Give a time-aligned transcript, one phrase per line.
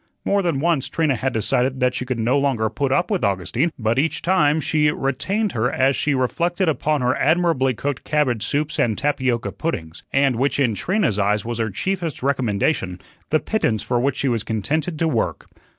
[0.25, 3.71] More than once Trina had decided that she could no longer put up with Augustine
[3.77, 8.43] but each time she had retained her as she reflected upon her admirably cooked cabbage
[8.43, 13.83] soups and tapioca puddings, and which in Trina's eyes was her chiefest recommendation the pittance
[13.83, 15.45] for which she was contented to work.